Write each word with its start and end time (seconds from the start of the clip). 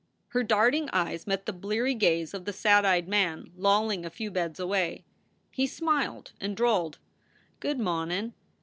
Her 0.29 0.41
darting 0.41 0.89
eyes 0.91 1.27
met 1.27 1.45
the 1.45 1.53
bleary 1.53 1.93
gaze 1.93 2.33
of 2.33 2.45
the 2.45 2.53
sad 2.53 2.85
eyed 2.85 3.07
man, 3.07 3.51
lolling 3.55 4.03
a 4.03 4.09
few 4.09 4.31
beds 4.31 4.59
away. 4.59 5.05
He 5.51 5.67
smiled 5.67 6.31
and 6.41 6.57
drawled, 6.57 6.97
"Good 7.59 7.77
mawn 7.77 8.09
n 8.09 8.33